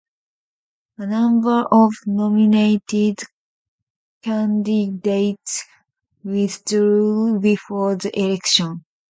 [0.97, 3.19] A number of nominated
[4.23, 5.63] candidates
[6.23, 8.83] withdrew before the election.